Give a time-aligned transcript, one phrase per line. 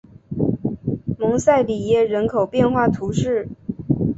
[1.19, 3.47] 蒙塞里耶人口变化图示